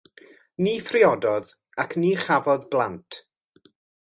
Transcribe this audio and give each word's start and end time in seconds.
Ni 0.67 0.71
phriododd 0.85 1.51
ac 1.83 1.95
ni 2.05 2.15
chafodd 2.25 2.67
blant. 2.73 3.19